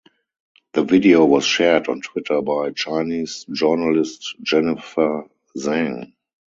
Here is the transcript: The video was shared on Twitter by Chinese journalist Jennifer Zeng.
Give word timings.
The 0.73 0.83
video 0.83 1.25
was 1.25 1.45
shared 1.45 1.87
on 1.87 2.01
Twitter 2.01 2.41
by 2.41 2.71
Chinese 2.71 3.45
journalist 3.51 4.35
Jennifer 4.41 5.29
Zeng. 5.55 6.13